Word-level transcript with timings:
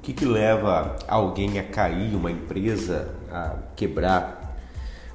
O 0.00 0.02
que, 0.02 0.14
que 0.14 0.24
leva 0.24 0.96
alguém 1.06 1.58
a 1.58 1.62
cair, 1.62 2.14
uma 2.14 2.30
empresa 2.30 3.10
a 3.30 3.56
quebrar? 3.76 4.56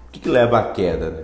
O 0.07 0.11
que, 0.11 0.19
que 0.19 0.29
leva 0.29 0.59
à 0.59 0.71
queda? 0.71 1.09
Né? 1.09 1.23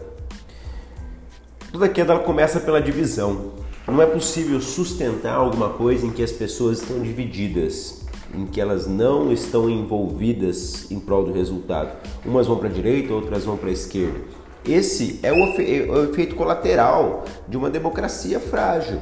Toda 1.71 1.88
queda 1.88 2.13
ela 2.13 2.24
começa 2.24 2.60
pela 2.60 2.82
divisão. 2.82 3.52
Não 3.88 4.02
é 4.02 4.07
possível 4.07 4.60
sustentar 4.60 5.36
alguma 5.36 5.70
coisa 5.70 6.07
em 6.07 6.10
que 6.10 6.24
as 6.24 6.32
pessoas 6.32 6.82
estão 6.82 7.04
divididas, 7.04 8.04
em 8.34 8.47
que 8.47 8.60
elas 8.60 8.88
não 8.88 9.32
estão 9.32 9.70
envolvidas 9.70 10.89
em 10.89 11.00
prol 11.00 11.23
do 11.25 11.32
resultado. 11.32 11.96
Umas 12.25 12.48
vão 12.48 12.57
para 12.57 12.68
a 12.68 12.71
direita, 12.71 13.14
outras 13.14 13.46
vão 13.46 13.57
para 13.57 13.70
a 13.70 13.73
esquerda. 13.73 14.21
Esse 14.66 15.20
é 15.21 15.30
é 15.30 15.32
o 15.32 16.04
efeito 16.05 16.34
colateral 16.34 17.25
de 17.48 17.57
uma 17.57 17.70
democracia 17.70 18.39
frágil, 18.39 18.98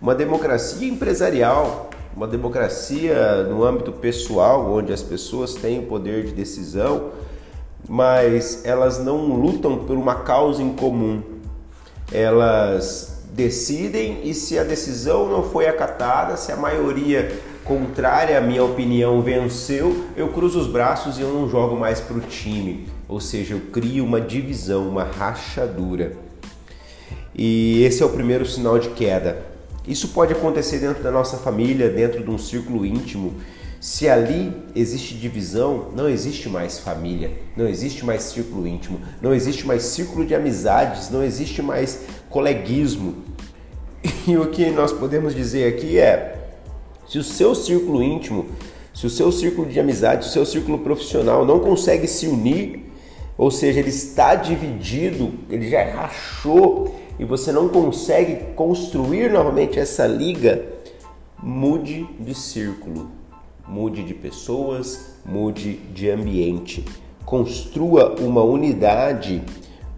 uma 0.00 0.14
democracia 0.14 0.88
empresarial 0.88 1.90
uma 2.18 2.26
democracia 2.26 3.44
no 3.44 3.64
âmbito 3.64 3.92
pessoal, 3.92 4.72
onde 4.72 4.92
as 4.92 5.00
pessoas 5.00 5.54
têm 5.54 5.78
o 5.78 5.82
poder 5.84 6.24
de 6.24 6.32
decisão, 6.32 7.10
mas 7.88 8.64
elas 8.64 8.98
não 8.98 9.36
lutam 9.36 9.84
por 9.84 9.96
uma 9.96 10.16
causa 10.16 10.60
em 10.60 10.72
comum. 10.72 11.22
Elas 12.10 13.22
decidem 13.32 14.22
e 14.24 14.34
se 14.34 14.58
a 14.58 14.64
decisão 14.64 15.28
não 15.28 15.44
foi 15.44 15.68
acatada, 15.68 16.36
se 16.36 16.50
a 16.50 16.56
maioria 16.56 17.40
contrária 17.62 18.36
à 18.36 18.40
minha 18.40 18.64
opinião 18.64 19.22
venceu, 19.22 20.06
eu 20.16 20.26
cruzo 20.32 20.58
os 20.58 20.66
braços 20.66 21.18
e 21.18 21.22
eu 21.22 21.32
não 21.32 21.48
jogo 21.48 21.76
mais 21.76 22.00
para 22.00 22.16
o 22.16 22.20
time. 22.20 22.88
Ou 23.08 23.20
seja, 23.20 23.54
eu 23.54 23.60
crio 23.70 24.04
uma 24.04 24.20
divisão, 24.20 24.88
uma 24.88 25.04
rachadura. 25.04 26.14
E 27.32 27.84
esse 27.84 28.02
é 28.02 28.06
o 28.06 28.10
primeiro 28.10 28.44
sinal 28.44 28.76
de 28.76 28.88
queda. 28.88 29.57
Isso 29.88 30.08
pode 30.08 30.34
acontecer 30.34 30.78
dentro 30.78 31.02
da 31.02 31.10
nossa 31.10 31.38
família, 31.38 31.88
dentro 31.88 32.22
de 32.22 32.30
um 32.30 32.36
círculo 32.36 32.84
íntimo. 32.84 33.34
Se 33.80 34.06
ali 34.06 34.52
existe 34.74 35.14
divisão, 35.14 35.86
não 35.96 36.08
existe 36.08 36.46
mais 36.48 36.78
família, 36.78 37.30
não 37.56 37.66
existe 37.66 38.04
mais 38.04 38.24
círculo 38.24 38.66
íntimo, 38.66 39.00
não 39.22 39.32
existe 39.32 39.66
mais 39.66 39.84
círculo 39.84 40.26
de 40.26 40.34
amizades, 40.34 41.08
não 41.08 41.24
existe 41.24 41.62
mais 41.62 42.02
coleguismo. 42.28 43.14
E 44.26 44.36
o 44.36 44.50
que 44.50 44.68
nós 44.70 44.92
podemos 44.92 45.34
dizer 45.34 45.72
aqui 45.74 45.98
é: 45.98 46.50
se 47.08 47.18
o 47.18 47.24
seu 47.24 47.54
círculo 47.54 48.02
íntimo, 48.02 48.46
se 48.92 49.06
o 49.06 49.10
seu 49.10 49.32
círculo 49.32 49.70
de 49.70 49.80
amizade, 49.80 50.24
se 50.24 50.30
o 50.30 50.32
seu 50.32 50.44
círculo 50.44 50.80
profissional 50.80 51.46
não 51.46 51.60
consegue 51.60 52.06
se 52.06 52.26
unir, 52.26 52.92
ou 53.38 53.50
seja, 53.50 53.78
ele 53.78 53.88
está 53.88 54.34
dividido, 54.34 55.32
ele 55.48 55.70
já 55.70 55.82
rachou, 55.84 56.94
e 57.18 57.24
você 57.24 57.50
não 57.50 57.68
consegue 57.68 58.54
construir 58.54 59.30
novamente 59.30 59.78
essa 59.78 60.06
liga, 60.06 60.64
mude 61.42 62.08
de 62.20 62.34
círculo, 62.34 63.10
mude 63.66 64.02
de 64.04 64.14
pessoas, 64.14 65.14
mude 65.24 65.74
de 65.92 66.10
ambiente. 66.10 66.84
Construa 67.24 68.20
uma 68.20 68.42
unidade 68.42 69.42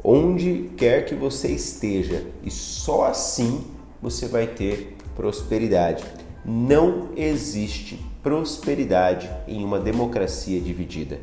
onde 0.03 0.71
quer 0.77 1.05
que 1.05 1.15
você 1.15 1.49
esteja 1.49 2.27
e 2.43 2.51
só 2.51 3.05
assim 3.05 3.65
você 4.03 4.27
vai 4.27 4.47
ter 4.47 4.97
prosperidade. 5.15 6.05
Não 6.45 7.11
existe 7.17 8.01
prosperidade 8.23 9.31
em 9.47 9.63
uma 9.65 9.79
democracia 9.79 10.61
dividida. 10.61 11.21